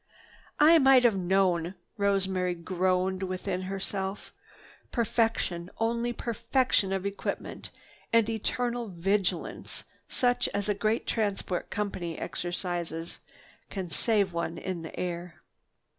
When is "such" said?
10.07-10.47